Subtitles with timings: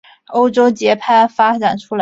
[0.29, 1.89] 欧洲节拍发展出来。